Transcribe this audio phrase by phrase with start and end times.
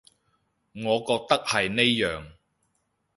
[0.83, 2.25] 我覺得係呢樣